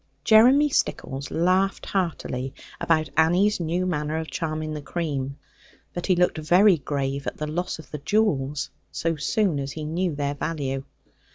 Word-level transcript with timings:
Jeremy 0.23 0.67
Stickles 0.67 1.29
laughed 1.29 1.85
heartily 1.85 2.55
about 2.79 3.11
Annie's 3.15 3.59
new 3.59 3.85
manner 3.85 4.17
of 4.17 4.31
charming 4.31 4.73
the 4.73 4.81
cream; 4.81 5.37
but 5.93 6.07
he 6.07 6.15
looked 6.15 6.39
very 6.39 6.79
grave 6.79 7.27
at 7.27 7.37
the 7.37 7.45
loss 7.45 7.77
of 7.77 7.91
the 7.91 7.99
jewels, 7.99 8.71
so 8.91 9.15
soon 9.15 9.59
as 9.59 9.73
he 9.73 9.85
knew 9.85 10.15
their 10.15 10.33
value. 10.33 10.85